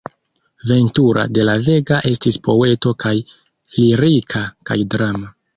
[0.69, 3.15] Ventura de la Vega estis poeto kaj
[3.77, 5.35] lirika kaj drama.